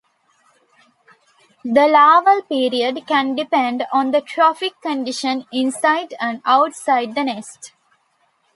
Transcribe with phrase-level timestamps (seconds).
[1.63, 7.73] The larval period can depend on the trophic condition inside and outside the nest.